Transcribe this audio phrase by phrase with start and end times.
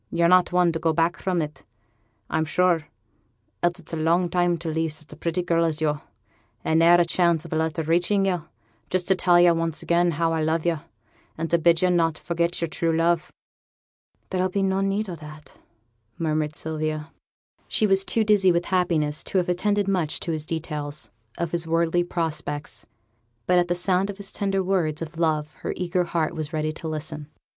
[0.09, 1.63] Yo're not one to go back from it,
[2.27, 2.87] I'm sure,
[3.61, 6.01] else it's a long time to leave such a pretty girl as yo',
[6.63, 8.45] and ne'er a chance of a letter reaching yo'
[8.89, 10.79] just to tell yo' once again how I love yo',
[11.37, 13.31] and to bid yo' not forget yo'r true love.'
[14.31, 15.59] 'There'll be no need o' that,'
[16.17, 17.11] murmured Sylvia.
[17.67, 21.67] She was too dizzy with happiness to have attended much to his details of his
[21.67, 22.87] worldly prospects,
[23.45, 26.71] but at the sound of his tender words of love her eager heart was ready
[26.73, 27.27] to listen.